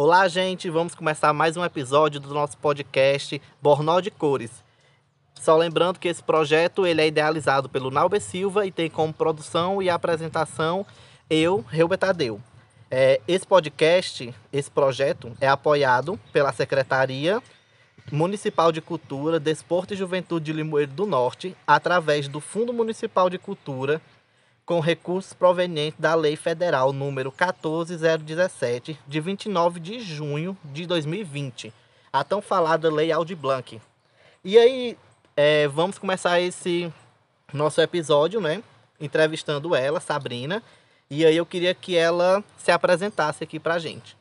Olá, 0.00 0.28
gente, 0.28 0.70
vamos 0.70 0.94
começar 0.94 1.32
mais 1.32 1.56
um 1.56 1.64
episódio 1.64 2.20
do 2.20 2.32
nosso 2.32 2.56
podcast 2.58 3.42
Bornó 3.60 3.98
de 3.98 4.12
Cores. 4.12 4.62
Só 5.34 5.56
lembrando 5.56 5.98
que 5.98 6.06
esse 6.06 6.22
projeto 6.22 6.86
ele 6.86 7.02
é 7.02 7.08
idealizado 7.08 7.68
pelo 7.68 7.90
Nauber 7.90 8.20
Silva 8.20 8.64
e 8.64 8.70
tem 8.70 8.88
como 8.88 9.12
produção 9.12 9.82
e 9.82 9.90
apresentação 9.90 10.86
eu, 11.28 11.64
Reubert 11.68 11.98
Tadeu. 11.98 12.40
É, 12.88 13.20
esse 13.26 13.44
podcast, 13.44 14.32
esse 14.52 14.70
projeto 14.70 15.32
é 15.40 15.48
apoiado 15.48 16.16
pela 16.32 16.52
Secretaria 16.52 17.42
Municipal 18.12 18.70
de 18.70 18.80
Cultura, 18.80 19.40
Desporto 19.40 19.94
e 19.94 19.96
Juventude 19.96 20.44
de 20.44 20.52
Limoeiro 20.52 20.92
do 20.92 21.06
Norte, 21.06 21.56
através 21.66 22.28
do 22.28 22.38
Fundo 22.38 22.72
Municipal 22.72 23.28
de 23.28 23.36
Cultura 23.36 24.00
com 24.68 24.80
recursos 24.80 25.32
provenientes 25.32 25.98
da 25.98 26.14
Lei 26.14 26.36
Federal 26.36 26.92
número 26.92 27.32
14017, 27.32 29.00
de 29.08 29.18
29 29.18 29.80
de 29.80 29.98
junho 29.98 30.54
de 30.62 30.84
2020, 30.84 31.72
a 32.12 32.22
tão 32.22 32.42
falada 32.42 32.92
Lei 32.92 33.10
Aldi 33.10 33.34
Blanc. 33.34 33.80
E 34.44 34.58
aí, 34.58 34.98
é, 35.34 35.66
vamos 35.68 35.96
começar 35.96 36.38
esse 36.42 36.92
nosso 37.50 37.80
episódio, 37.80 38.42
né? 38.42 38.62
Entrevistando 39.00 39.74
ela, 39.74 40.00
Sabrina. 40.00 40.62
E 41.08 41.24
aí 41.24 41.38
eu 41.38 41.46
queria 41.46 41.74
que 41.74 41.96
ela 41.96 42.44
se 42.58 42.70
apresentasse 42.70 43.42
aqui 43.42 43.58
pra 43.58 43.78
gente. 43.78 44.18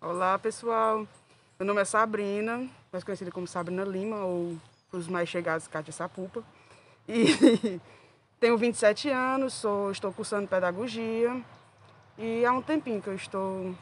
Olá, 0.00 0.38
pessoal. 0.38 1.04
Meu 1.58 1.66
nome 1.66 1.80
é 1.80 1.84
Sabrina, 1.84 2.64
mais 2.92 3.02
conhecida 3.02 3.32
como 3.32 3.48
Sabrina 3.48 3.82
Lima, 3.82 4.18
ou 4.18 4.56
os 4.92 5.08
mais 5.08 5.28
chegados, 5.28 5.66
Cátia 5.66 5.92
Sapupa. 5.92 6.44
E 7.08 7.80
Tenho 8.40 8.56
27 8.56 9.10
anos, 9.10 9.52
sou, 9.54 9.90
estou 9.90 10.12
cursando 10.12 10.46
pedagogia 10.46 11.42
e 12.16 12.44
há 12.44 12.52
um 12.52 12.62
tempinho 12.62 13.02
que 13.02 13.08
eu 13.08 13.14
estou 13.14 13.74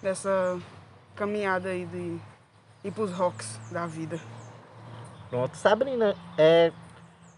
nessa 0.00 0.56
caminhada 1.16 1.70
aí 1.70 1.84
de 1.84 2.20
ir 2.84 2.92
para 2.92 3.02
os 3.02 3.10
rocks 3.10 3.58
da 3.72 3.88
vida. 3.88 4.20
Pronto. 5.28 5.56
Sabrina, 5.56 6.16
é, 6.38 6.72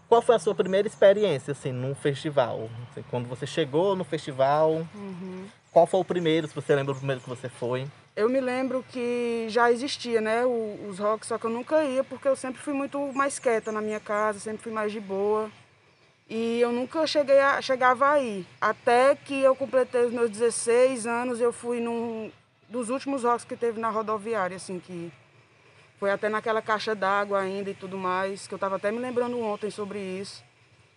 qual 0.07 0.21
foi 0.21 0.35
a 0.35 0.39
sua 0.39 0.53
primeira 0.53 0.87
experiência 0.87 1.51
assim, 1.51 1.71
num 1.71 1.95
festival? 1.95 2.69
Assim, 2.91 3.03
quando 3.09 3.27
você 3.27 3.47
chegou 3.47 3.95
no 3.95 4.03
festival, 4.03 4.85
uhum. 4.93 5.47
qual 5.71 5.87
foi 5.87 5.99
o 5.99 6.05
primeiro, 6.05 6.47
se 6.47 6.53
você 6.53 6.75
lembra 6.75 6.93
o 6.93 6.95
primeiro 6.95 7.21
que 7.21 7.29
você 7.29 7.49
foi? 7.49 7.87
Eu 8.15 8.29
me 8.29 8.39
lembro 8.39 8.85
que 8.87 9.47
já 9.49 9.71
existia, 9.71 10.21
né, 10.21 10.45
os 10.45 10.99
rocks, 10.99 11.27
só 11.27 11.39
que 11.39 11.45
eu 11.45 11.49
nunca 11.49 11.83
ia 11.83 12.03
porque 12.03 12.27
eu 12.27 12.35
sempre 12.35 12.61
fui 12.61 12.73
muito 12.73 12.99
mais 13.13 13.39
quieta 13.39 13.71
na 13.71 13.81
minha 13.81 13.99
casa, 13.99 14.39
sempre 14.39 14.61
fui 14.61 14.71
mais 14.71 14.91
de 14.91 14.99
boa. 14.99 15.49
E 16.29 16.59
eu 16.59 16.71
nunca 16.71 17.05
cheguei 17.05 17.39
a, 17.39 17.61
chegava 17.61 18.09
aí. 18.09 18.45
Até 18.59 19.15
que 19.15 19.39
eu 19.41 19.55
completei 19.55 20.05
os 20.05 20.13
meus 20.13 20.29
16 20.29 21.05
anos, 21.05 21.41
eu 21.41 21.51
fui 21.51 21.79
num 21.79 22.31
dos 22.69 22.89
últimos 22.89 23.23
rocks 23.23 23.45
que 23.45 23.55
teve 23.55 23.79
na 23.79 23.89
rodoviária, 23.89 24.57
assim, 24.57 24.79
que 24.79 25.11
foi 25.99 26.09
até 26.09 26.27
naquela 26.27 26.61
caixa 26.61 26.95
d'água 26.95 27.39
ainda 27.39 27.69
e 27.69 27.73
tudo 27.73 27.97
mais, 27.97 28.47
que 28.47 28.53
eu 28.53 28.57
estava 28.57 28.77
até 28.77 28.91
me 28.91 28.99
lembrando 28.99 29.39
ontem 29.39 29.69
sobre 29.69 29.99
isso. 29.99 30.43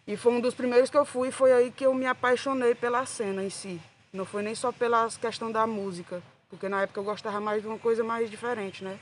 E 0.07 0.17
foi 0.17 0.33
um 0.33 0.41
dos 0.41 0.55
primeiros 0.55 0.89
que 0.89 0.97
eu 0.97 1.05
fui, 1.05 1.31
foi 1.31 1.53
aí 1.53 1.71
que 1.71 1.85
eu 1.85 1.93
me 1.93 2.07
apaixonei 2.07 2.75
pela 2.75 3.05
cena 3.05 3.43
em 3.43 3.51
si. 3.51 3.81
Não 4.13 4.25
foi 4.25 4.43
nem 4.43 4.55
só 4.55 4.73
pela 4.73 5.09
questão 5.21 5.53
da 5.53 5.67
música, 5.67 6.23
porque 6.49 6.69
na 6.69 6.83
época 6.83 7.01
eu 7.01 7.05
gostava 7.05 7.41
mais 7.41 7.61
de 7.61 7.69
uma 7.69 7.79
coisa 7.79 8.03
mais 8.03 8.31
diferente, 8.31 8.83
né? 8.83 8.99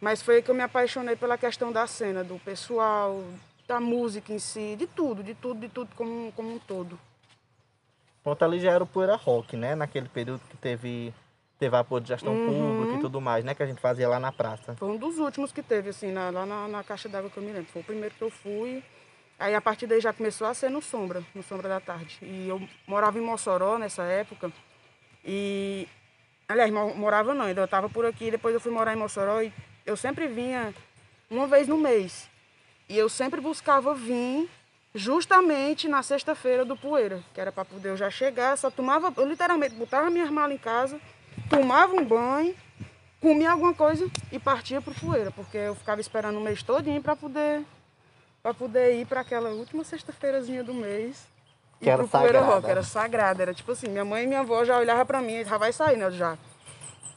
Mas 0.00 0.20
foi 0.20 0.36
aí 0.36 0.42
que 0.42 0.50
eu 0.50 0.54
me 0.54 0.62
apaixonei 0.62 1.14
pela 1.14 1.38
questão 1.38 1.70
da 1.70 1.86
cena, 1.86 2.24
do 2.24 2.38
pessoal, 2.40 3.22
da 3.66 3.80
música 3.80 4.32
em 4.32 4.38
si, 4.38 4.76
de 4.76 4.86
tudo, 4.86 5.22
de 5.22 5.34
tudo, 5.34 5.60
de 5.60 5.68
tudo 5.68 5.88
como, 5.94 6.32
como 6.32 6.54
um 6.54 6.58
todo. 6.58 6.98
Pronto, 8.22 8.42
ali 8.42 8.58
já 8.58 8.72
era 8.72 8.82
o 8.82 8.86
Poeira 8.86 9.16
Rock, 9.16 9.56
né? 9.56 9.74
Naquele 9.74 10.08
período 10.08 10.40
que 10.48 10.56
teve, 10.56 11.12
teve 11.58 11.76
apoio 11.76 12.02
de 12.02 12.08
gestão 12.08 12.34
uhum. 12.34 12.46
pública 12.46 12.98
e 12.98 13.00
tudo 13.00 13.20
mais, 13.20 13.44
né? 13.44 13.54
Que 13.54 13.62
a 13.62 13.66
gente 13.66 13.80
fazia 13.80 14.08
lá 14.08 14.18
na 14.18 14.32
praça. 14.32 14.74
Foi 14.76 14.88
um 14.88 14.96
dos 14.96 15.18
últimos 15.18 15.52
que 15.52 15.62
teve, 15.62 15.90
assim, 15.90 16.10
na, 16.10 16.30
lá 16.30 16.46
na, 16.46 16.66
na 16.66 16.82
caixa 16.82 17.08
d'água 17.08 17.28
que 17.28 17.36
eu 17.36 17.42
me 17.42 17.52
lembro. 17.52 17.70
Foi 17.70 17.82
o 17.82 17.84
primeiro 17.84 18.14
que 18.14 18.22
eu 18.22 18.30
fui. 18.30 18.82
Aí 19.38 19.54
a 19.54 19.60
partir 19.60 19.86
daí 19.86 20.00
já 20.00 20.12
começou 20.12 20.46
a 20.46 20.54
ser 20.54 20.70
no 20.70 20.80
Sombra, 20.80 21.22
no 21.34 21.42
Sombra 21.42 21.68
da 21.68 21.80
Tarde. 21.80 22.18
E 22.22 22.48
eu 22.48 22.66
morava 22.86 23.18
em 23.18 23.22
Mossoró 23.22 23.78
nessa 23.78 24.04
época. 24.04 24.50
E. 25.22 25.86
Aliás, 26.48 26.70
morava 26.70 27.34
não, 27.34 27.46
ainda 27.46 27.62
eu 27.62 27.64
estava 27.66 27.88
por 27.88 28.04
aqui, 28.04 28.30
depois 28.30 28.54
eu 28.54 28.60
fui 28.60 28.70
morar 28.70 28.92
em 28.92 28.98
Mossoró 28.98 29.40
e 29.40 29.52
eu 29.86 29.96
sempre 29.96 30.28
vinha 30.28 30.74
uma 31.30 31.46
vez 31.46 31.66
no 31.66 31.76
mês. 31.76 32.28
E 32.88 32.98
eu 32.98 33.08
sempre 33.08 33.40
buscava 33.40 33.94
vir 33.94 34.48
justamente 34.94 35.88
na 35.88 36.02
sexta-feira 36.02 36.64
do 36.64 36.76
poeira, 36.76 37.22
que 37.32 37.40
era 37.40 37.50
para 37.50 37.64
poder 37.64 37.90
eu 37.90 37.96
já 37.96 38.10
chegar, 38.10 38.56
só 38.56 38.70
tomava, 38.70 39.12
eu 39.16 39.28
literalmente 39.28 39.74
botava 39.74 40.08
minhas 40.08 40.30
malas 40.30 40.54
em 40.54 40.58
casa, 40.58 41.00
tomava 41.50 41.94
um 41.94 42.04
banho, 42.04 42.54
comia 43.20 43.50
alguma 43.50 43.74
coisa 43.74 44.08
e 44.30 44.38
partia 44.38 44.80
pro 44.80 44.94
poeira, 44.94 45.30
porque 45.32 45.56
eu 45.56 45.74
ficava 45.74 46.00
esperando 46.00 46.38
o 46.38 46.40
mês 46.40 46.62
todinho 46.62 47.02
para 47.02 47.16
poder 47.16 47.64
para 48.42 48.52
poder 48.52 49.00
ir 49.00 49.06
para 49.06 49.22
aquela 49.22 49.48
última 49.48 49.82
sexta-feirazinha 49.84 50.62
do 50.62 50.74
mês. 50.74 51.26
Que 51.80 51.88
era 51.88 52.06
sagrada. 52.06 52.44
Rock, 52.44 52.68
era 52.68 52.82
sagrada, 52.82 53.42
era 53.42 53.54
tipo 53.54 53.72
assim, 53.72 53.88
minha 53.88 54.04
mãe 54.04 54.24
e 54.24 54.26
minha 54.26 54.40
avó 54.40 54.62
já 54.66 54.78
olhavam 54.78 55.06
para 55.06 55.22
mim, 55.22 55.42
já 55.42 55.56
vai 55.56 55.72
sair, 55.72 55.96
né, 55.96 56.10
já 56.10 56.36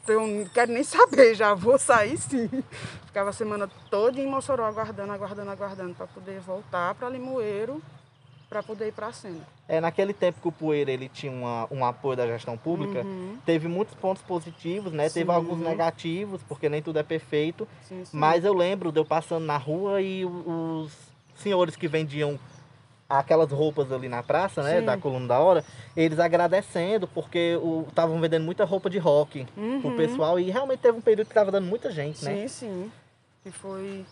eu 0.07 0.25
não 0.25 0.45
quero 0.45 0.71
nem 0.71 0.83
saber, 0.83 1.35
já 1.35 1.53
vou 1.53 1.77
sair 1.77 2.17
sim. 2.17 2.49
Ficava 3.05 3.29
a 3.29 3.33
semana 3.33 3.69
toda 3.89 4.19
em 4.19 4.27
Mossoró 4.27 4.65
aguardando, 4.65 5.11
aguardando, 5.11 5.51
aguardando 5.51 5.95
para 5.95 6.07
poder 6.07 6.39
voltar 6.39 6.95
para 6.95 7.09
Limoeiro, 7.09 7.81
para 8.49 8.63
poder 8.63 8.87
ir 8.87 8.93
para 8.93 9.07
a 9.07 9.11
cena. 9.11 9.45
É, 9.67 9.81
naquele 9.81 10.13
tempo 10.13 10.39
que 10.41 10.47
o 10.47 10.51
Poeira 10.51 10.91
ele 10.91 11.09
tinha 11.09 11.31
uma, 11.31 11.67
um 11.69 11.83
apoio 11.85 12.15
da 12.15 12.25
gestão 12.25 12.57
pública, 12.57 13.01
uhum. 13.01 13.37
teve 13.45 13.67
muitos 13.67 13.93
pontos 13.95 14.23
positivos, 14.23 14.93
né? 14.93 15.09
Sim. 15.09 15.21
Teve 15.21 15.31
alguns 15.31 15.59
negativos, 15.59 16.41
porque 16.47 16.69
nem 16.69 16.81
tudo 16.81 16.99
é 16.99 17.03
perfeito. 17.03 17.67
Sim, 17.81 18.05
sim. 18.05 18.17
Mas 18.17 18.45
eu 18.45 18.53
lembro 18.53 18.91
de 18.91 18.99
eu 18.99 19.05
passando 19.05 19.45
na 19.45 19.57
rua 19.57 20.01
e 20.01 20.23
os 20.25 20.91
senhores 21.35 21.75
que 21.75 21.87
vendiam 21.87 22.39
aquelas 23.09 23.51
roupas 23.51 23.91
ali 23.91 24.09
na 24.09 24.21
praça, 24.21 24.61
né, 24.61 24.79
Sim. 24.79 24.85
da 24.85 24.97
coluna 24.97 25.27
da 25.27 25.39
hora, 25.39 25.63
eles 25.95 26.19
agradecendo 26.19 27.07
porque 27.07 27.57
estavam 27.87 28.19
vendendo 28.19 28.43
muita 28.43 28.65
roupa 28.65 28.89
de 28.89 28.97
rock 28.97 29.47
uhum. 29.55 29.81
pro 29.81 29.95
pessoal 29.95 30.39
e 30.39 30.49
realmente 30.49 30.79
teve 30.79 30.97
um 30.97 31.01
período 31.01 31.27
que 31.27 31.33
tava 31.33 31.51
dando 31.51 31.67
muita 31.67 31.89
gente, 31.89 32.23
né? 32.25 32.35
Sim, 32.35 32.47
sim. 32.47 32.91
E 33.45 33.51
foi 33.51 34.05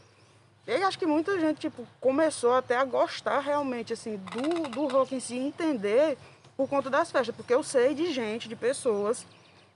e 0.68 0.72
acho 0.72 0.98
que 0.98 1.06
muita 1.06 1.40
gente 1.40 1.60
tipo 1.60 1.86
começou 2.02 2.54
até 2.54 2.76
a 2.76 2.84
gostar 2.84 3.40
realmente 3.40 3.94
assim 3.94 4.18
do, 4.18 4.70
do 4.70 4.88
rock 4.88 5.14
em 5.14 5.20
si, 5.20 5.38
entender 5.38 6.18
por 6.58 6.68
conta 6.68 6.90
das 6.90 7.12
festas, 7.12 7.36
porque 7.36 7.54
eu 7.54 7.62
sei 7.62 7.94
de 7.94 8.12
gente, 8.12 8.48
de 8.48 8.56
pessoas 8.56 9.26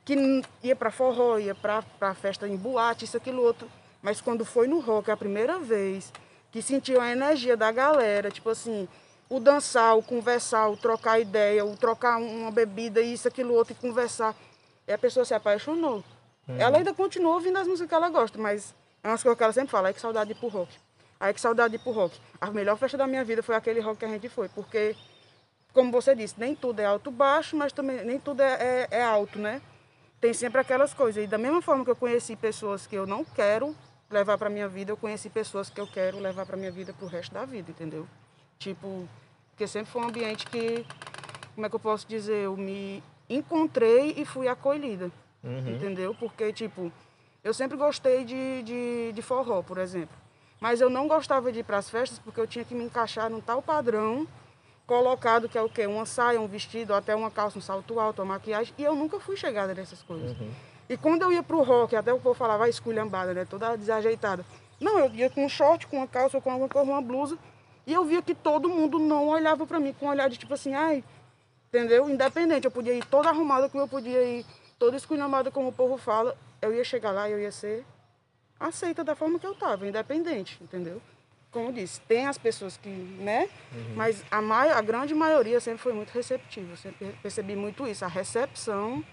que 0.04 0.42
ia 0.64 0.76
para 0.76 0.90
forró, 0.90 1.38
ia 1.38 1.54
para 1.54 2.16
festa 2.16 2.48
em 2.48 2.56
boate, 2.56 3.06
isso 3.06 3.18
aquilo 3.18 3.44
outro, 3.44 3.70
mas 4.02 4.22
quando 4.22 4.44
foi 4.44 4.66
no 4.66 4.80
rock 4.80 5.12
a 5.12 5.18
primeira 5.18 5.60
vez 5.60 6.12
que 6.52 6.62
sentiu 6.62 7.00
a 7.00 7.12
energia 7.12 7.56
da 7.56 7.72
galera, 7.72 8.32
tipo 8.32 8.50
assim, 8.50 8.88
o 9.30 9.40
dançar, 9.40 9.96
o 9.96 10.02
conversar, 10.02 10.68
o 10.70 10.76
trocar 10.76 11.20
ideia, 11.20 11.64
o 11.64 11.78
trocar 11.78 12.18
uma 12.18 12.50
bebida, 12.50 13.00
isso, 13.00 13.28
aquilo, 13.28 13.54
outro, 13.54 13.74
e 13.74 13.76
conversar. 13.76 14.36
E 14.88 14.92
a 14.92 14.98
pessoa 14.98 15.24
se 15.24 15.36
apaixonou. 15.36 16.04
Uhum. 16.48 16.58
Ela 16.58 16.78
ainda 16.80 16.94
continua 16.94 17.36
ouvindo 17.36 17.58
as 17.58 17.68
músicas 17.68 17.90
que 17.90 17.94
ela 17.94 18.10
gosta, 18.10 18.40
mas 18.40 18.74
é 19.04 19.08
umas 19.08 19.22
coisas 19.22 19.38
que 19.38 19.44
ela 19.44 19.54
sempre 19.54 19.70
fala, 19.70 19.90
é 19.90 19.94
que 19.94 20.02
saudade 20.02 20.34
de 20.34 20.38
ir 20.38 20.40
pro 20.40 20.50
rock. 20.50 20.76
Aí 21.20 21.34
que 21.34 21.40
saudade 21.40 21.70
de 21.70 21.76
ir 21.76 21.84
pro 21.84 21.92
rock. 21.92 22.20
A 22.42 22.50
melhor 22.50 22.76
festa 22.76 22.98
da 22.98 23.06
minha 23.06 23.24
vida 23.24 23.44
foi 23.44 23.56
aquele 23.56 23.80
rock 23.80 24.00
que 24.00 24.06
a 24.06 24.08
gente 24.08 24.28
foi, 24.30 24.50
porque, 24.50 24.96
como 25.74 25.92
você 25.92 26.16
disse, 26.16 26.34
nem 26.38 26.56
tudo 26.56 26.80
é 26.80 26.86
alto-baixo, 26.86 27.56
mas 27.56 27.72
também 27.72 28.04
nem 28.04 28.20
tudo 28.20 28.42
é, 28.42 28.88
é, 28.92 28.98
é 28.98 29.04
alto, 29.04 29.38
né? 29.38 29.62
Tem 30.20 30.34
sempre 30.34 30.60
aquelas 30.60 30.94
coisas. 30.94 31.24
E 31.24 31.28
da 31.28 31.38
mesma 31.38 31.62
forma 31.62 31.86
que 31.86 31.92
eu 31.92 31.96
conheci 31.96 32.36
pessoas 32.36 32.88
que 32.88 32.96
eu 32.96 33.06
não 33.06 33.24
quero 33.24 33.76
levar 34.10 34.40
para 34.40 34.50
minha 34.50 34.68
vida, 34.68 34.92
eu 34.92 34.98
conheci 34.98 35.30
pessoas 35.30 35.70
que 35.70 35.80
eu 35.80 35.86
quero 35.86 36.20
levar 36.20 36.46
para 36.48 36.58
minha 36.58 36.72
vida 36.72 36.94
pro 36.94 37.06
resto 37.06 37.34
da 37.34 37.46
vida, 37.46 37.70
entendeu? 37.70 38.08
Tipo, 38.60 39.08
porque 39.52 39.66
sempre 39.66 39.90
foi 39.90 40.02
um 40.02 40.10
ambiente 40.10 40.46
que, 40.46 40.86
como 41.56 41.66
é 41.66 41.70
que 41.70 41.76
eu 41.76 41.80
posso 41.80 42.06
dizer, 42.06 42.44
eu 42.44 42.58
me 42.58 43.02
encontrei 43.30 44.14
e 44.18 44.26
fui 44.26 44.50
acolhida, 44.50 45.10
uhum. 45.42 45.76
entendeu? 45.76 46.14
Porque, 46.14 46.52
tipo, 46.52 46.92
eu 47.42 47.54
sempre 47.54 47.78
gostei 47.78 48.26
de, 48.26 48.64
de, 48.64 49.14
de 49.14 49.22
forró, 49.22 49.62
por 49.62 49.78
exemplo. 49.78 50.14
Mas 50.60 50.82
eu 50.82 50.90
não 50.90 51.08
gostava 51.08 51.54
de 51.54 51.60
ir 51.60 51.64
para 51.64 51.78
as 51.78 51.90
festas 51.90 52.20
porque 52.20 52.38
eu 52.38 52.46
tinha 52.46 52.66
que 52.66 52.76
me 52.76 52.84
encaixar 52.84 53.30
num 53.30 53.40
tal 53.40 53.62
padrão 53.62 54.28
colocado 54.86 55.48
que 55.48 55.58
é 55.58 55.62
o 55.62 55.70
quê? 55.70 55.88
Uma 55.88 56.06
saia, 56.06 56.42
um 56.42 56.48
vestido, 56.48 56.94
até 56.94 57.16
uma 57.16 57.32
calça, 57.32 57.58
um 57.58 57.62
salto 57.62 57.98
alto, 57.98 58.22
uma 58.22 58.34
maquiagem. 58.34 58.74
E 58.78 58.84
eu 58.84 58.94
nunca 58.94 59.22
fui 59.22 59.38
chegada 59.38 59.74
nessas 59.74 60.04
coisas. 60.04 60.38
Uhum. 60.38 60.52
E 60.90 60.98
quando 60.98 61.22
eu 61.22 61.32
ia 61.32 61.42
pro 61.42 61.62
rock, 61.62 61.96
até 61.96 62.12
o 62.12 62.20
povo 62.20 62.36
falava, 62.36 62.60
vai 62.60 62.72
esculhambada, 62.72 63.34
né? 63.34 63.46
Toda 63.46 63.78
desajeitada. 63.78 64.44
Não, 64.82 65.00
eu 65.00 65.16
ia 65.16 65.30
com 65.30 65.46
um 65.46 65.50
short, 65.50 65.88
com 65.88 65.96
uma 65.96 66.08
calça, 66.08 66.42
com 66.42 66.52
alguma 66.52 66.68
coisa, 66.68 66.92
uma 66.92 67.02
blusa. 67.02 67.38
E 67.90 67.94
eu 67.94 68.06
via 68.06 68.22
que 68.22 68.36
todo 68.36 68.70
mundo 68.70 69.00
não 69.00 69.28
olhava 69.28 69.66
para 69.66 69.80
mim 69.80 69.94
com 69.94 70.06
um 70.06 70.10
olhar 70.10 70.30
de 70.30 70.38
tipo 70.38 70.54
assim, 70.54 70.76
ai, 70.76 71.04
entendeu? 71.70 72.08
Independente, 72.08 72.66
eu 72.66 72.70
podia 72.72 72.94
ir 72.94 73.04
toda 73.04 73.30
arrumada 73.30 73.68
como 73.68 73.84
eu 73.84 73.88
podia 73.88 74.22
ir, 74.22 74.46
toda 74.78 74.96
esculhambada 74.96 75.50
como 75.50 75.70
o 75.70 75.72
povo 75.72 75.98
fala, 75.98 76.38
eu 76.62 76.72
ia 76.72 76.84
chegar 76.84 77.10
lá 77.10 77.28
e 77.28 77.32
eu 77.32 77.40
ia 77.40 77.52
ser 77.52 77.84
aceita 78.60 79.04
da 79.04 79.16
forma 79.16 79.40
que 79.40 79.48
eu 79.48 79.54
estava, 79.54 79.88
independente, 79.88 80.60
entendeu? 80.62 81.02
Como 81.50 81.70
eu 81.70 81.72
disse, 81.72 82.00
tem 82.02 82.28
as 82.28 82.38
pessoas 82.38 82.78
que, 82.78 82.90
né? 82.90 83.50
Uhum. 83.74 83.96
Mas 83.96 84.24
a, 84.30 84.40
mai 84.40 84.70
a 84.70 84.82
grande 84.82 85.16
maioria 85.16 85.60
sempre 85.60 85.82
foi 85.82 85.94
muito 85.94 86.12
receptiva, 86.12 86.74
eu 86.74 86.78
sempre 86.78 87.12
percebi 87.24 87.56
muito 87.56 87.88
isso, 87.88 88.06
a 88.06 88.08
recepção 88.08 89.04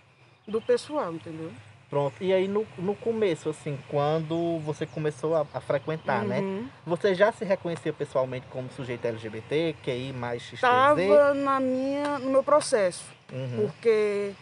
do 0.46 0.60
pessoal, 0.60 1.14
entendeu? 1.14 1.50
Pronto. 1.88 2.14
E 2.20 2.32
aí 2.32 2.48
no, 2.48 2.66
no 2.78 2.94
começo, 2.96 3.48
assim, 3.48 3.78
quando 3.88 4.58
você 4.60 4.84
começou 4.84 5.36
a, 5.36 5.46
a 5.54 5.60
frequentar, 5.60 6.24
né? 6.24 6.40
Uhum. 6.40 6.68
Você 6.84 7.14
já 7.14 7.30
se 7.30 7.44
reconhecia 7.44 7.92
pessoalmente 7.92 8.46
como 8.50 8.68
sujeito 8.72 9.04
LGBT, 9.06 9.76
QI 9.82 10.12
mais 10.12 10.42
XTZ? 10.42 10.60
Tava 10.60 11.34
na 11.34 11.60
minha, 11.60 12.18
no 12.18 12.30
meu 12.30 12.42
processo. 12.42 13.04
Uhum. 13.32 13.66
Porque, 13.66 14.32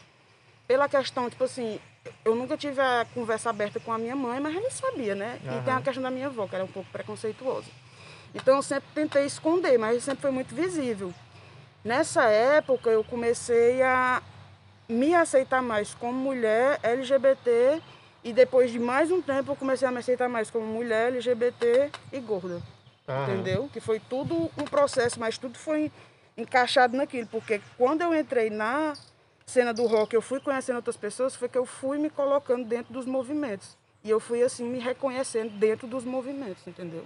pela 0.66 0.88
questão, 0.88 1.28
tipo 1.28 1.44
assim, 1.44 1.78
eu 2.24 2.34
nunca 2.34 2.56
tive 2.56 2.80
a 2.80 3.06
conversa 3.12 3.50
aberta 3.50 3.78
com 3.78 3.92
a 3.92 3.98
minha 3.98 4.16
mãe, 4.16 4.40
mas 4.40 4.54
não 4.54 4.70
sabia, 4.70 5.14
né? 5.14 5.38
E 5.44 5.64
tem 5.64 5.74
a 5.74 5.80
questão 5.82 6.02
da 6.02 6.10
minha 6.10 6.26
avó, 6.26 6.46
que 6.46 6.54
era 6.54 6.64
um 6.64 6.68
pouco 6.68 6.88
preconceituosa. 6.90 7.68
Então 8.34 8.56
eu 8.56 8.62
sempre 8.62 8.88
tentei 8.94 9.26
esconder, 9.26 9.78
mas 9.78 10.02
sempre 10.02 10.22
foi 10.22 10.30
muito 10.30 10.54
visível. 10.54 11.12
Nessa 11.84 12.24
época 12.24 12.90
eu 12.90 13.04
comecei 13.04 13.82
a 13.82 14.22
me 14.88 15.14
aceitar 15.14 15.62
mais 15.62 15.94
como 15.94 16.12
mulher 16.12 16.78
LGBT 16.82 17.80
e 18.22 18.32
depois 18.32 18.70
de 18.70 18.78
mais 18.78 19.10
um 19.10 19.20
tempo 19.22 19.52
eu 19.52 19.56
comecei 19.56 19.86
a 19.86 19.90
me 19.90 19.98
aceitar 19.98 20.28
mais 20.28 20.50
como 20.50 20.64
mulher 20.66 21.08
LGBT 21.14 21.90
e 22.12 22.20
gorda 22.20 22.60
Aham. 23.08 23.22
entendeu? 23.22 23.70
Que 23.72 23.80
foi 23.80 24.00
tudo 24.00 24.50
um 24.56 24.64
processo, 24.64 25.18
mas 25.20 25.36
tudo 25.38 25.58
foi 25.58 25.90
encaixado 26.36 26.96
naquilo, 26.96 27.26
porque 27.28 27.60
quando 27.78 28.02
eu 28.02 28.14
entrei 28.14 28.50
na 28.50 28.94
cena 29.46 29.72
do 29.74 29.86
rock, 29.86 30.14
eu 30.14 30.22
fui 30.22 30.40
conhecendo 30.40 30.76
outras 30.76 30.96
pessoas, 30.96 31.36
foi 31.36 31.48
que 31.48 31.56
eu 31.58 31.66
fui 31.66 31.98
me 31.98 32.08
colocando 32.10 32.64
dentro 32.64 32.92
dos 32.92 33.04
movimentos. 33.06 33.76
E 34.02 34.10
eu 34.10 34.18
fui 34.18 34.42
assim 34.42 34.64
me 34.64 34.78
reconhecendo 34.78 35.50
dentro 35.58 35.86
dos 35.86 36.04
movimentos, 36.04 36.66
entendeu? 36.66 37.04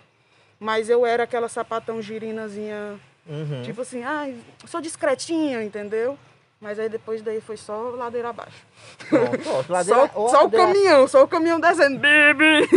Mas 0.59 0.89
eu 0.89 1.05
era 1.05 1.25
aquela 1.25 1.49
sapatão 1.49 2.01
girinazinha, 2.01 2.99
Uhum. 3.27 3.63
tipo 3.63 3.81
assim, 3.83 4.03
ai, 4.03 4.37
sou 4.67 4.81
discretinha, 4.81 5.63
entendeu? 5.63 6.19
Mas 6.61 6.79
aí 6.79 6.89
depois 6.89 7.23
daí 7.23 7.41
foi 7.41 7.57
só 7.57 7.91
ladeira 7.91 8.31
abaixo. 8.31 8.65
Ladeira- 9.69 10.11
só 10.13 10.29
só 10.29 10.47
o 10.47 10.51
caminhão, 10.51 11.07
só 11.07 11.23
o 11.23 11.29
caminhão 11.29 11.61
descendo. 11.61 11.99
Bibi! 12.01 12.69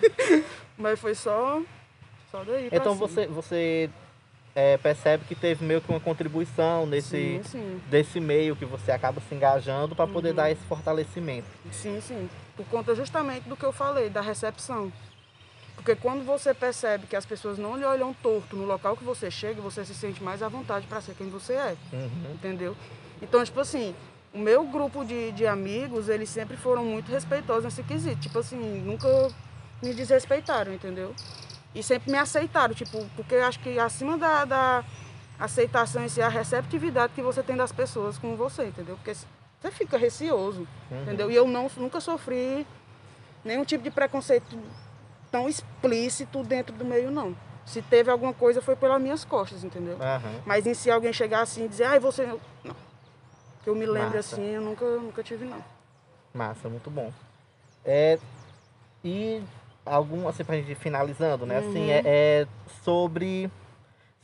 Mas 0.78 0.98
foi 0.98 1.14
só, 1.14 1.60
só 2.30 2.42
daí 2.44 2.68
Então 2.72 2.94
cima. 2.94 3.06
você, 3.06 3.26
você 3.26 3.90
é, 4.54 4.78
percebe 4.78 5.24
que 5.26 5.34
teve 5.34 5.62
meio 5.64 5.82
que 5.82 5.90
uma 5.90 6.00
contribuição 6.00 6.86
nesse, 6.86 7.10
Sim, 7.10 7.42
sim. 7.44 7.80
desse 7.90 8.18
meio 8.18 8.56
que 8.56 8.64
você 8.64 8.90
acaba 8.90 9.20
se 9.28 9.34
engajando 9.34 9.94
para 9.94 10.06
Uhum. 10.06 10.12
poder 10.12 10.32
dar 10.32 10.50
esse 10.50 10.62
fortalecimento. 10.64 11.46
Sim, 11.72 12.00
sim. 12.00 12.28
Por 12.56 12.64
conta 12.66 12.94
justamente 12.94 13.46
do 13.48 13.56
que 13.56 13.64
eu 13.64 13.72
falei, 13.72 14.08
da 14.08 14.22
recepção. 14.22 14.90
Porque 15.80 15.96
quando 15.96 16.26
você 16.26 16.52
percebe 16.52 17.06
que 17.06 17.16
as 17.16 17.24
pessoas 17.24 17.56
não 17.56 17.74
lhe 17.74 17.84
olham 17.86 18.12
torto 18.12 18.54
no 18.54 18.66
local 18.66 18.94
que 18.94 19.02
você 19.02 19.30
chega, 19.30 19.62
você 19.62 19.82
se 19.82 19.94
sente 19.94 20.22
mais 20.22 20.42
à 20.42 20.48
vontade 20.48 20.86
para 20.86 21.00
ser 21.00 21.14
quem 21.14 21.30
você 21.30 21.54
é. 21.54 21.74
Uhum. 21.90 22.32
Entendeu? 22.34 22.76
Então, 23.22 23.42
tipo 23.42 23.58
assim, 23.58 23.94
o 24.34 24.38
meu 24.38 24.62
grupo 24.66 25.02
de, 25.06 25.32
de 25.32 25.46
amigos, 25.46 26.10
eles 26.10 26.28
sempre 26.28 26.54
foram 26.58 26.84
muito 26.84 27.10
respeitosos 27.10 27.64
nesse 27.64 27.82
quesito. 27.82 28.20
Tipo 28.20 28.40
assim, 28.40 28.58
nunca 28.58 29.08
me 29.82 29.94
desrespeitaram, 29.94 30.74
entendeu? 30.74 31.14
E 31.74 31.82
sempre 31.82 32.12
me 32.12 32.18
aceitaram, 32.18 32.74
tipo, 32.74 33.02
porque 33.16 33.36
eu 33.36 33.44
acho 33.46 33.58
que 33.60 33.78
acima 33.78 34.18
da, 34.18 34.44
da 34.44 34.84
aceitação 35.38 36.06
si, 36.10 36.20
é 36.20 36.24
a 36.24 36.28
receptividade 36.28 37.14
que 37.14 37.22
você 37.22 37.42
tem 37.42 37.56
das 37.56 37.72
pessoas 37.72 38.18
com 38.18 38.36
você, 38.36 38.66
entendeu? 38.66 38.96
Porque 38.96 39.14
você 39.14 39.70
fica 39.70 39.96
receoso, 39.96 40.68
Uhum. 40.90 41.02
entendeu? 41.04 41.30
E 41.30 41.34
eu 41.36 41.48
não, 41.48 41.70
nunca 41.78 42.00
sofri 42.00 42.66
nenhum 43.42 43.64
tipo 43.64 43.82
de 43.82 43.90
preconceito 43.90 44.58
tão 45.30 45.48
explícito 45.48 46.42
dentro 46.42 46.74
do 46.74 46.84
meio, 46.84 47.10
não. 47.10 47.34
Se 47.66 47.80
teve 47.82 48.10
alguma 48.10 48.32
coisa, 48.32 48.60
foi 48.60 48.74
pelas 48.74 49.00
minhas 49.00 49.24
costas, 49.24 49.62
entendeu? 49.62 49.96
Aham. 50.00 50.40
Mas 50.44 50.66
em 50.66 50.74
si 50.74 50.90
alguém 50.90 51.12
chegar 51.12 51.42
assim 51.42 51.64
e 51.66 51.68
dizer, 51.68 51.84
ai, 51.84 52.00
você. 52.00 52.26
Não. 52.64 52.74
Que 53.62 53.68
eu 53.70 53.74
me 53.74 53.86
lembre 53.86 54.16
Massa. 54.16 54.34
assim, 54.36 54.46
eu 54.54 54.60
nunca, 54.60 54.84
nunca 54.96 55.22
tive, 55.22 55.44
não. 55.44 55.62
Massa, 56.34 56.68
muito 56.68 56.90
bom. 56.90 57.12
É, 57.84 58.18
e 59.04 59.42
algum, 59.84 60.26
assim, 60.28 60.44
pra 60.44 60.56
gente 60.56 60.72
ir 60.72 60.74
finalizando, 60.76 61.46
né? 61.46 61.58
Assim, 61.58 61.84
Uhum. 61.84 61.90
é, 61.90 62.02
é 62.04 62.46
sobre, 62.82 63.50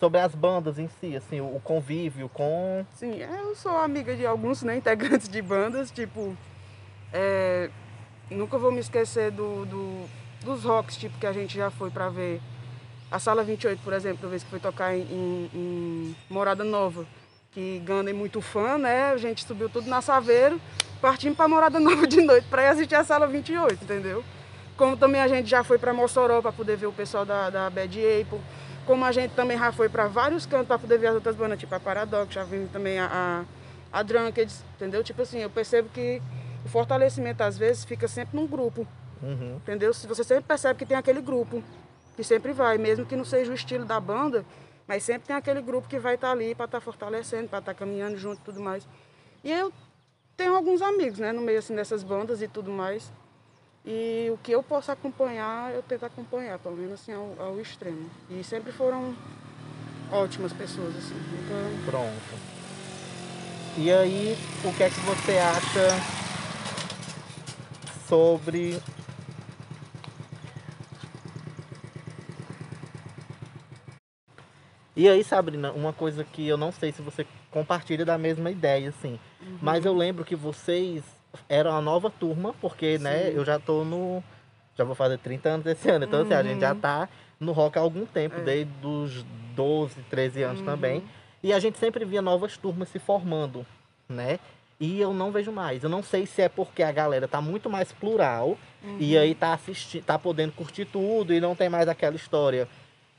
sobre 0.01 0.21
as 0.21 0.35
bandas 0.35 0.79
em 0.79 0.89
si, 1.01 1.15
assim, 1.17 1.41
o, 1.41 1.57
o 1.57 1.61
convívio 1.63 2.29
com. 2.31 2.85
Sim, 2.95 3.17
eu 3.21 3.55
sou 3.55 3.77
amiga 3.79 4.17
de 4.17 4.27
alguns 4.27 4.63
né, 4.63 4.77
integrantes 4.79 5.29
de 5.29 5.41
bandas, 5.43 5.91
tipo. 5.91 6.37
é, 7.13 7.71
nunca 8.31 8.59
vou 8.59 8.73
me 8.73 8.81
esquecer 8.81 9.31
do, 9.31 9.65
do- 9.67 10.09
dos 10.47 10.65
rocks, 10.65 10.97
tipo, 10.97 11.19
que 11.19 11.27
a 11.27 11.33
gente 11.33 11.57
já 11.57 11.71
foi 11.71 11.91
pra 11.91 12.09
ver. 12.09 12.41
A 13.11 13.19
Sala 13.19 13.45
28, 13.45 13.81
por 13.83 13.93
exemplo, 13.93 14.27
a 14.27 14.31
vez 14.31 14.43
que 14.43 14.51
foi 14.51 14.59
tocar 14.59 14.97
em, 14.97 15.03
em- 15.03 15.51
em 15.55 16.17
Morada 16.31 16.65
Nova, 16.65 17.07
que 17.53 17.79
Gana 17.85 18.11
é 18.11 18.13
muito 18.13 18.41
fã, 18.41 18.79
né? 18.79 19.11
A 19.13 19.17
gente 19.17 19.45
subiu 19.45 19.69
tudo 19.69 19.89
na 19.89 20.01
Saveiro, 20.01 20.61
partimos 21.01 21.37
pra 21.37 21.47
Morada 21.47 21.79
Nova 21.79 22.07
de 22.07 22.21
noite 22.21 22.47
pra 22.49 22.63
ir 22.65 22.69
assistir 22.69 22.95
a 22.95 23.05
Sala 23.05 23.27
28, 23.27 23.85
entendeu? 23.85 24.25
Como 24.77 24.97
também 24.97 25.21
a 25.21 25.29
gente 25.29 25.49
já 25.49 25.63
foi 25.65 25.79
para 25.79 25.93
Mossoró 25.95 26.43
para 26.43 26.53
poder 26.53 26.77
ver 26.77 26.87
o 26.87 26.93
pessoal 26.93 27.25
da, 27.25 27.49
da 27.49 27.71
Bad 27.71 27.99
Apple. 27.99 28.41
Como 28.85 29.05
a 29.05 29.13
gente 29.13 29.35
também 29.35 29.59
já 29.59 29.73
foi 29.73 29.89
para 29.89 30.07
vários 30.07 30.47
cantos 30.47 30.69
para 30.69 30.79
poder 30.79 30.99
ver 30.99 31.09
as 31.09 31.15
outras 31.15 31.35
bandas, 31.35 31.59
tipo 31.59 31.75
a 31.75 31.81
Paradox, 31.81 32.33
já 32.33 32.45
vimos 32.45 32.71
também 32.71 32.99
a, 32.99 33.45
a, 33.93 34.01
a 34.01 34.05
entendeu? 34.75 35.03
Tipo 35.03 35.23
assim, 35.23 35.39
eu 35.39 35.51
percebo 35.51 35.89
que 35.89 36.21
o 36.65 36.69
fortalecimento 36.69 37.43
às 37.43 37.57
vezes 37.57 37.85
fica 37.85 38.07
sempre 38.07 38.37
num 38.37 38.47
grupo, 38.47 38.87
Uhum. 39.23 39.57
entendeu? 39.57 39.95
Se 39.95 40.07
você 40.07 40.23
sempre 40.23 40.45
percebe 40.45 40.79
que 40.79 40.87
tem 40.87 40.97
aquele 40.97 41.21
grupo 41.21 41.63
que 42.15 42.25
sempre 42.25 42.53
vai, 42.53 42.79
mesmo 42.79 43.07
que 43.07 43.17
não 43.17 43.25
seja 43.25 43.51
o 43.51 43.55
estilo 43.55 43.85
da 43.85 43.99
banda, 44.01 44.45
mas 44.87 45.03
sempre 45.03 45.29
tem 45.29 45.37
aquele 45.37 45.61
grupo 45.61 45.89
que 45.89 45.99
vai 45.99 46.15
estar 46.15 46.31
ali 46.31 46.55
para 46.55 46.67
estar 46.67 46.81
fortalecendo, 46.81 47.49
para 47.49 47.59
estar 47.59 47.75
caminhando 47.75 48.17
junto 48.17 48.41
e 48.41 48.45
tudo 48.45 48.61
mais. 48.61 48.87
E 49.43 49.51
eu 49.51 49.73
tenho 50.37 50.55
alguns 50.55 50.83
amigos, 50.83 51.19
né, 51.19 51.33
no 51.33 51.43
meio 51.43 51.59
assim 51.59 51.75
dessas 51.75 52.03
bandas 52.03 52.41
e 52.43 52.49
tudo 52.49 52.71
mais. 52.71 53.11
E 53.85 54.29
o 54.33 54.39
que 54.39 54.51
eu 54.51 54.63
posso 54.63 54.91
acompanhar, 54.91 55.73
eu 55.73 55.83
tento 55.83 56.05
acompanhar, 56.05 56.59
pelo 56.59 56.77
menos 56.77 56.95
assim 56.95 57.13
ao, 57.13 57.35
ao 57.39 57.61
extremo. 57.61 58.11
E 58.29 58.43
sempre 58.43 58.73
foram 58.73 59.15
ótimas 60.11 60.53
pessoas, 60.53 60.97
assim. 60.97 61.15
Nunca... 61.15 61.91
Pronto. 61.91 62.57
E 63.79 63.93
aí, 63.93 64.37
o 64.65 64.73
que 64.73 64.83
é 64.83 64.91
que 64.91 65.01
você 65.01 65.39
acha 65.39 65.89
sobre. 68.09 68.81
E 74.97 75.09
aí, 75.09 75.23
Sabrina, 75.23 75.73
uma 75.73 75.93
coisa 75.93 76.25
que 76.25 76.47
eu 76.49 76.57
não 76.57 76.73
sei 76.73 76.91
se 76.91 77.03
você 77.03 77.27
compartilha 77.51 78.05
da 78.05 78.17
mesma 78.17 78.51
ideia, 78.51 78.89
assim. 78.89 79.19
Mas 79.61 79.85
eu 79.85 79.95
lembro 79.95 80.25
que 80.25 80.35
vocês 80.35 81.03
eram 81.49 81.77
a 81.77 81.83
nova 81.83 82.09
turma, 82.11 82.55
porque, 82.61 82.99
né, 82.99 83.25
Sim. 83.31 83.37
eu 83.37 83.45
já 83.45 83.59
tô 83.59 83.85
no. 83.85 84.25
Já 84.77 84.85
vou 84.85 84.95
fazer 84.95 85.19
30 85.19 85.49
anos 85.51 85.67
esse 85.67 85.89
ano. 85.91 86.05
Então, 86.07 86.23
assim, 86.23 86.33
a 86.35 86.43
gente 86.43 86.61
já 86.61 86.73
Uhum. 86.73 86.81
tá 86.81 87.09
no 87.39 87.53
rock 87.53 87.79
há 87.79 87.83
algum 87.83 88.07
tempo, 88.07 88.37
É. 88.41 88.43
desde 88.43 88.87
os 88.87 89.23
12, 89.55 90.01
13 90.11 90.43
anos 90.43 90.61
Uhum. 90.61 90.67
também. 90.67 91.03
E 91.43 91.53
a 91.53 91.59
gente 91.59 91.79
sempre 91.79 92.05
via 92.05 92.23
novas 92.23 92.57
turmas 92.57 92.89
se 92.89 92.99
formando, 92.99 93.67
né? 94.09 94.39
E 94.81 95.01
eu 95.01 95.13
não 95.15 95.31
vejo 95.31 95.51
mais. 95.53 95.83
Eu 95.83 95.89
não 95.91 96.03
sei 96.03 96.27
se 96.27 96.43
é 96.43 96.49
porque 96.49 96.83
a 96.83 96.93
galera 96.93 97.27
tá 97.29 97.41
muito 97.41 97.69
mais 97.71 97.93
plural 97.93 98.59
e 98.99 99.17
aí 99.17 99.35
tá 99.35 99.53
assistindo, 99.55 100.05
tá 100.05 100.19
podendo 100.19 100.53
curtir 100.53 100.85
tudo 100.85 101.33
e 101.33 101.41
não 101.41 101.55
tem 101.55 101.69
mais 101.71 101.89
aquela 101.89 102.15
história 102.17 102.69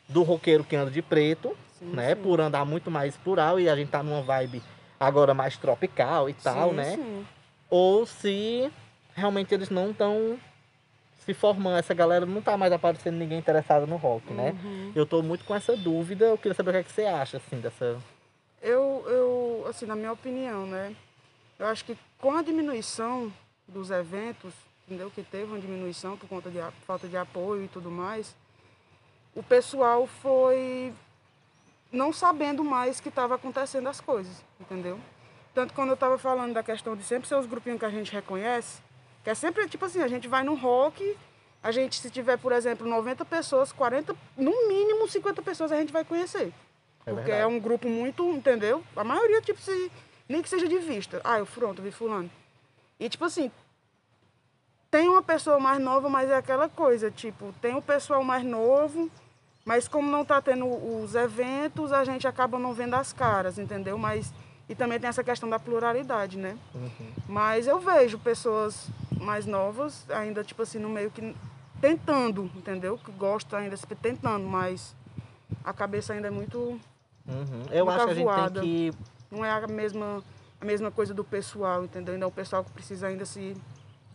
do 0.07 0.23
roqueiro 0.23 0.63
que 0.63 0.75
anda 0.75 0.91
de 0.91 1.01
preto, 1.01 1.55
Sim, 1.79 1.91
né? 1.91 2.15
sim. 2.15 2.21
Por 2.21 2.39
andar 2.41 2.65
muito 2.65 2.89
mais 2.89 3.15
plural 3.17 3.59
e 3.59 3.69
a 3.69 3.75
gente 3.75 3.89
tá 3.89 4.01
numa 4.01 4.21
vibe 4.21 4.61
agora 4.99 5.33
mais 5.33 5.57
tropical 5.57 6.29
e 6.29 6.33
tal, 6.33 6.69
Sim, 6.69 6.75
né? 6.75 6.95
sim. 6.95 7.25
Ou 7.69 8.05
se 8.05 8.71
realmente 9.13 9.53
eles 9.53 9.69
não 9.69 9.91
estão 9.91 10.39
se 11.25 11.33
formando, 11.33 11.77
essa 11.77 11.93
galera 11.93 12.25
não 12.25 12.41
tá 12.41 12.55
mais 12.55 12.71
aparecendo 12.71 13.17
ninguém 13.17 13.37
interessado 13.37 13.85
no 13.85 13.97
rock, 13.97 14.33
né? 14.33 14.55
Uhum. 14.63 14.93
Eu 14.95 15.05
tô 15.05 15.21
muito 15.21 15.43
com 15.43 15.53
essa 15.53 15.75
dúvida, 15.75 16.25
eu 16.25 16.37
queria 16.37 16.53
saber 16.55 16.69
o 16.69 16.73
que, 16.73 16.79
é 16.79 16.83
que 16.83 16.91
você 16.91 17.03
acha, 17.03 17.35
assim, 17.37 17.59
dessa... 17.59 17.97
Eu, 18.61 19.03
eu, 19.07 19.65
assim, 19.69 19.85
na 19.85 19.95
minha 19.95 20.13
opinião, 20.13 20.65
né? 20.65 20.95
Eu 21.59 21.67
acho 21.67 21.83
que 21.83 21.97
com 22.17 22.31
a 22.31 22.41
diminuição 22.41 23.31
dos 23.67 23.91
eventos, 23.91 24.53
entendeu? 24.87 25.11
Que 25.11 25.21
teve 25.21 25.45
uma 25.45 25.59
diminuição 25.59 26.15
por 26.15 26.29
conta 26.29 26.49
de 26.49 26.59
falta 26.85 27.07
de 27.07 27.17
apoio 27.17 27.65
e 27.65 27.67
tudo 27.67 27.91
mais, 27.91 28.33
o 29.37 29.43
pessoal 29.43 30.07
foi 30.07 30.91
não 31.91 32.11
sabendo 32.11 32.63
mais 32.63 32.99
que 32.99 33.09
estava 33.09 33.35
acontecendo 33.35 33.87
as 33.87 34.01
coisas, 34.01 34.43
entendeu? 34.59 34.99
Tanto 35.53 35.75
quando 35.75 35.89
eu 35.89 35.93
estava 35.93 36.17
falando 36.17 36.53
da 36.53 36.63
questão 36.63 36.95
de 36.95 37.03
sempre 37.03 37.27
ser 37.27 37.35
os 37.35 37.45
grupinhos 37.45 37.79
que 37.79 37.85
a 37.85 37.89
gente 37.91 38.11
reconhece, 38.11 38.81
que 39.23 39.29
é 39.29 39.35
sempre 39.35 39.69
tipo 39.69 39.85
assim, 39.85 40.01
a 40.01 40.07
gente 40.07 40.27
vai 40.27 40.43
no 40.43 40.55
rock, 40.55 41.15
a 41.61 41.71
gente 41.71 41.99
se 41.99 42.09
tiver, 42.09 42.37
por 42.37 42.51
exemplo, 42.51 42.87
90 42.87 43.23
pessoas, 43.25 43.71
40, 43.71 44.15
no 44.35 44.67
mínimo 44.67 45.07
50 45.07 45.39
pessoas 45.43 45.71
a 45.71 45.77
gente 45.77 45.93
vai 45.93 46.03
conhecer. 46.03 46.51
É 47.05 47.11
porque 47.11 47.31
verdade. 47.31 47.43
é 47.43 47.47
um 47.47 47.59
grupo 47.59 47.87
muito, 47.87 48.27
entendeu? 48.31 48.83
A 48.95 49.03
maioria, 49.03 49.39
tipo, 49.39 49.61
se, 49.61 49.91
nem 50.27 50.41
que 50.41 50.49
seja 50.49 50.67
de 50.67 50.79
vista. 50.79 51.21
Ah, 51.23 51.37
eu 51.37 51.45
pronto, 51.45 51.79
vi 51.79 51.91
fulano. 51.91 52.29
E 52.99 53.07
tipo 53.07 53.23
assim, 53.23 53.51
tem 54.89 55.07
uma 55.07 55.21
pessoa 55.21 55.59
mais 55.59 55.79
nova, 55.79 56.09
mas 56.09 56.27
é 56.27 56.35
aquela 56.35 56.67
coisa, 56.67 57.11
tipo, 57.11 57.53
tem 57.61 57.75
o 57.75 57.81
pessoal 57.83 58.23
mais 58.23 58.43
novo, 58.43 59.11
mas 59.67 59.85
como 59.85 60.09
não 60.09 60.23
tá 60.23 60.41
tendo 60.41 60.65
os 60.65 61.13
eventos, 61.13 61.91
a 61.91 62.05
gente 62.05 62.25
acaba 62.25 62.57
não 62.57 62.73
vendo 62.73 62.93
as 62.93 63.11
caras, 63.11 63.59
entendeu? 63.59 63.97
Mas 63.97 64.33
E 64.69 64.75
também 64.75 64.97
tem 64.97 65.09
essa 65.09 65.23
questão 65.23 65.49
da 65.49 65.59
pluralidade, 65.59 66.37
né? 66.37 66.57
Uhum. 66.73 67.11
Mas 67.27 67.67
eu 67.67 67.77
vejo 67.77 68.17
pessoas 68.17 68.89
mais 69.19 69.45
novas 69.45 70.09
ainda, 70.09 70.41
tipo 70.41 70.61
assim, 70.61 70.79
no 70.79 70.89
meio 70.89 71.11
que 71.11 71.35
tentando, 71.81 72.49
entendeu? 72.55 72.97
Que 72.97 73.11
gostam 73.11 73.59
ainda, 73.59 73.77
tentando, 74.01 74.45
mas 74.47 74.95
a 75.65 75.73
cabeça 75.73 76.13
ainda 76.13 76.27
é 76.27 76.31
muito. 76.31 76.57
Uhum. 77.27 77.63
Eu 77.69 77.89
acho 77.89 78.05
que 78.05 78.11
a 78.11 78.13
gente 78.13 78.53
tem 78.53 78.61
que. 78.61 78.93
Não 79.29 79.43
é 79.43 79.51
a 79.51 79.67
mesma, 79.67 80.23
a 80.61 80.65
mesma 80.65 80.91
coisa 80.91 81.13
do 81.13 81.25
pessoal, 81.25 81.83
entendeu? 81.83 82.13
Ainda 82.13 82.25
é 82.25 82.27
o 82.27 82.31
pessoal 82.31 82.63
que 82.63 82.71
precisa 82.71 83.07
ainda 83.07 83.25
se 83.25 83.53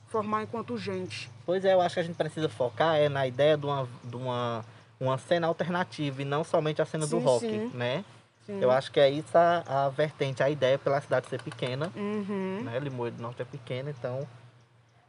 formar 0.08 0.42
enquanto 0.42 0.78
gente. 0.78 1.30
Pois 1.44 1.62
é, 1.62 1.74
eu 1.74 1.80
acho 1.80 1.94
que 1.94 2.00
a 2.00 2.04
gente 2.04 2.16
precisa 2.16 2.48
focar 2.48 2.96
é 2.96 3.08
na 3.08 3.26
ideia 3.26 3.56
de 3.56 3.66
uma, 3.66 3.88
de 4.04 4.16
uma, 4.16 4.64
uma 5.04 5.18
cena 5.18 5.46
alternativa 5.46 6.22
e 6.22 6.24
não 6.24 6.44
somente 6.44 6.80
a 6.80 6.86
cena 6.86 7.06
do 7.06 7.18
Sim, 7.18 7.24
rock, 7.24 7.46
sim. 7.46 7.70
né? 7.74 8.04
Sim. 8.46 8.60
Eu 8.60 8.70
acho 8.70 8.90
que 8.90 8.98
é 8.98 9.08
isso 9.08 9.36
a, 9.36 9.62
a 9.86 9.88
vertente, 9.88 10.42
a 10.42 10.50
ideia 10.50 10.78
pela 10.78 11.00
cidade 11.00 11.28
ser 11.28 11.40
pequena, 11.42 11.92
Uhum. 11.94 12.62
né? 12.64 12.78
Limoeiro 12.78 13.16
do 13.16 13.22
Norte 13.22 13.42
é 13.42 13.44
pequena, 13.44 13.90
então 13.90 14.26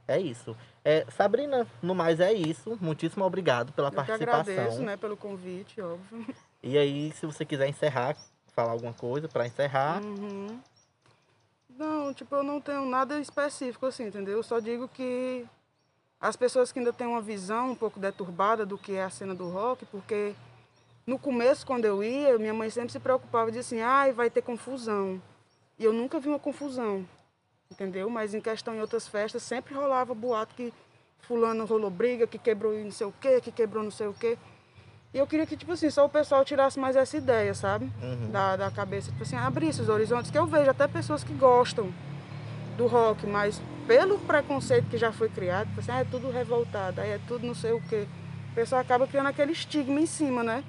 é 0.07 0.19
isso. 0.19 0.55
É, 0.85 1.05
Sabrina, 1.15 1.65
no 1.81 1.95
mais 1.95 2.19
é 2.19 2.31
isso. 2.33 2.77
Muitíssimo 2.81 3.23
obrigado 3.25 3.71
pela 3.73 3.88
Eu 3.88 3.91
que 3.91 3.95
participação. 3.95 4.53
agradeço, 4.53 4.81
né, 4.83 4.97
pelo 4.97 5.15
convite, 5.17 5.79
óbvio. 5.81 6.25
E 6.62 6.77
aí, 6.77 7.12
se 7.13 7.25
você 7.25 7.43
quiser 7.45 7.67
encerrar, 7.67 8.15
falar 8.53 8.71
alguma 8.71 8.93
coisa 8.93 9.27
para 9.27 9.47
encerrar. 9.47 10.01
Uhum. 10.03 10.59
Não, 11.75 12.13
tipo, 12.13 12.35
eu 12.35 12.43
não 12.43 12.62
tenho 12.62 12.85
nada 12.85 13.19
específico 13.19 13.85
assim, 13.88 14.05
entendeu? 14.07 14.38
Eu 14.38 14.43
só 14.43 14.59
digo 14.59 14.88
que 14.88 15.45
as 16.24 16.38
pessoas 16.38 16.72
que 16.72 16.80
ainda 16.80 16.94
têm 16.94 17.06
uma 17.06 17.20
visão 17.20 17.72
um 17.72 17.75
pouco 17.75 18.00
deturbada 18.00 18.65
do 18.65 18.77
que 18.77 18.94
é 18.94 19.03
a 19.03 19.10
cena 19.10 19.36
do 19.36 19.50
rock, 19.50 19.86
porque 19.88 20.34
no 21.06 21.20
começo, 21.20 21.68
quando 21.68 21.84
eu 21.84 22.01
ia, 22.01 22.39
minha 22.39 22.53
mãe 22.53 22.70
sempre 22.70 22.94
se 22.94 23.00
preocupava 23.00 23.51
de 23.51 23.60
assim, 23.60 23.82
ai, 23.82 24.13
vai 24.13 24.30
ter 24.30 24.42
confusão. 24.42 25.22
E 25.77 25.84
eu 25.84 25.92
nunca 25.92 26.22
vi 26.22 26.30
uma 26.30 26.39
confusão, 26.39 27.06
entendeu? 27.70 28.10
Mas 28.10 28.34
em 28.34 28.39
questão 28.39 28.74
em 28.74 28.80
outras 28.80 29.06
festas, 29.06 29.44
sempre 29.44 29.75
rolava 29.75 30.15
boato 30.15 30.56
que 30.56 30.74
fulano 31.20 31.65
rolou 31.65 31.89
briga, 31.89 32.25
que 32.25 32.38
quebrou 32.38 32.72
não 32.72 32.92
sei 32.92 33.06
o 33.06 33.13
quê, 33.20 33.42
que 33.42 33.51
quebrou 33.51 33.84
não 33.84 33.92
sei 33.92 34.08
o 34.08 34.13
quê. 34.13 34.38
E 35.13 35.18
eu 35.18 35.27
queria 35.27 35.46
que, 35.46 35.58
tipo 35.58 35.74
assim, 35.74 35.89
só 35.89 36.06
o 36.06 36.10
pessoal 36.10 36.46
tirasse 36.46 36.80
mais 36.80 36.96
essa 36.96 37.18
ideia, 37.18 37.53
sabe? 37.53 37.92
Uhum. 38.01 38.32
Da, 38.32 38.56
da 38.56 38.72
cabeça, 38.72 39.12
tipo 39.12 39.24
assim, 39.24 39.36
abrisse 39.36 39.82
os 39.82 39.89
horizontes, 39.89 40.32
que 40.32 40.38
eu 40.38 40.48
vejo 40.48 40.72
até 40.72 40.88
pessoas 40.88 41.22
que 41.22 41.34
gostam 41.34 41.94
do 42.77 42.88
rock, 42.88 43.27
mas 43.27 43.62
pelo 43.88 44.20
preconceito 44.20 44.90
que 44.90 44.98
já 44.98 45.12
foi 45.12 45.30
criado, 45.30 45.68
tipo 45.68 45.80
assim, 45.80 45.92
ah, 45.92 46.00
é 46.00 46.06
tudo 46.06 46.32
revoltado, 46.32 47.02
aí 47.02 47.10
é 47.12 47.20
tudo 47.28 47.46
não 47.46 47.56
sei 47.56 47.72
o 47.72 47.82
quê. 47.82 48.08
O 48.52 48.56
pessoal 48.56 48.82
acaba 48.82 49.08
criando 49.08 49.28
aquele 49.28 49.52
estigma 49.52 50.00
em 50.00 50.06
cima, 50.06 50.44
né? 50.44 50.63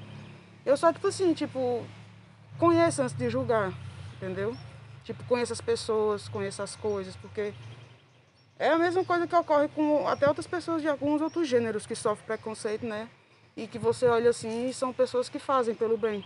Eu 0.65 0.77
só, 0.77 0.93
tipo 0.93 1.07
assim, 1.07 1.35
tipo, 1.35 1.85
conheça 2.59 3.03
antes 3.03 3.15
de 3.15 3.29
julgar, 3.29 3.73
entendeu? 4.17 4.57
Tipo, 5.05 5.23
conheça 5.25 5.53
as 5.53 5.61
pessoas, 5.61 6.29
conheça 6.29 6.63
as 6.63 6.75
coisas, 6.77 7.15
porque 7.17 7.53
é 8.59 8.71
a 8.71 8.79
mesma 8.79 9.05
coisa 9.05 9.27
que 9.27 9.37
ocorre 9.37 9.69
com 9.69 10.09
até 10.09 10.27
outras 10.27 10.47
pessoas 10.47 10.81
de 10.81 10.89
alguns 10.89 11.21
outros 11.21 11.47
gêneros 11.47 11.87
que 11.87 11.95
sofrem 11.95 12.27
preconceito, 12.27 12.87
né? 12.87 13.09
E 13.57 13.67
que 13.67 13.79
você 13.79 14.07
olha 14.07 14.31
assim 14.31 14.69
e 14.69 14.73
são 14.75 14.93
pessoas 14.93 15.29
que 15.29 15.39
fazem 15.39 15.75
pelo 15.75 15.97
bem, 15.99 16.25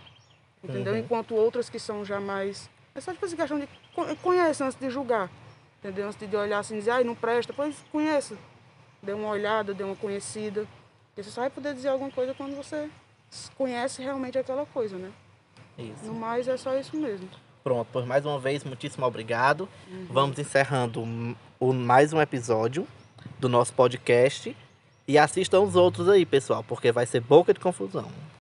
entendeu? 0.63 0.93
Uhum. 0.93 0.99
Enquanto 0.99 1.35
outras 1.35 1.69
que 1.69 1.77
são 1.79 2.05
já 2.05 2.19
mais... 2.19 2.69
É 2.95 3.01
só 3.01 3.11
tipo 3.11 3.25
assim, 3.25 3.35
questão 3.35 3.59
de 3.59 3.67
co- 3.93 4.15
conheça 4.23 4.65
antes 4.65 4.79
de 4.79 4.89
julgar, 4.89 5.29
entendeu? 5.79 6.07
Antes 6.07 6.29
de 6.29 6.35
olhar 6.35 6.59
assim 6.59 6.75
e 6.75 6.79
dizer, 6.79 6.91
ai, 6.91 7.03
não 7.03 7.15
presta, 7.15 7.51
pois 7.53 7.75
conheça. 7.91 8.37
Dê 9.01 9.13
uma 9.13 9.29
olhada, 9.29 9.73
dê 9.73 9.83
uma 9.83 9.95
conhecida. 9.95 10.67
Porque 11.09 11.23
você 11.23 11.31
só 11.31 11.41
vai 11.41 11.49
poder 11.49 11.73
dizer 11.73 11.89
alguma 11.89 12.11
coisa 12.11 12.33
quando 12.33 12.55
você 12.55 12.89
conhece 13.55 14.01
realmente 14.01 14.37
aquela 14.37 14.65
coisa, 14.65 14.97
né? 14.97 15.11
Isso. 15.77 16.05
No 16.05 16.13
mais, 16.13 16.47
é 16.47 16.57
só 16.57 16.77
isso 16.77 16.95
mesmo. 16.97 17.29
Pronto, 17.63 17.87
por 17.91 18.05
mais 18.05 18.25
uma 18.25 18.39
vez, 18.39 18.63
muitíssimo 18.63 19.05
obrigado. 19.05 19.67
Vamos 20.09 20.37
encerrando 20.37 21.03
o, 21.59 21.73
mais 21.73 22.11
um 22.13 22.21
episódio 22.21 22.87
do 23.39 23.47
nosso 23.47 23.73
podcast. 23.73 24.55
E 25.07 25.17
assistam 25.17 25.61
os 25.61 25.75
outros 25.75 26.07
aí, 26.07 26.25
pessoal, 26.25 26.63
porque 26.63 26.91
vai 26.91 27.05
ser 27.05 27.19
boca 27.21 27.53
de 27.53 27.59
confusão. 27.59 28.09